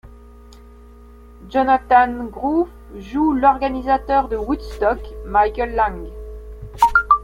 Jonathan 1.47 2.25
Groff 2.25 2.69
joue 2.97 3.33
l'organisateur 3.33 4.29
de 4.29 4.35
Woodstock 4.35 4.97
Michael 5.27 5.75
Lang. 5.75 6.09